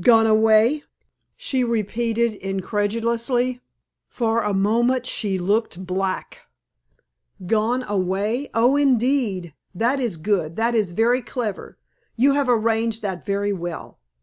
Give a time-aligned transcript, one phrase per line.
[0.00, 0.84] "Gone away!"
[1.36, 3.62] she repeated, incredulously.
[4.10, 6.42] For a moment she looked black.
[7.46, 8.50] "Gone away!
[8.52, 9.54] Oh, indeed!
[9.74, 11.78] That is good; that is very clever!
[12.14, 13.98] You have arranged that very well.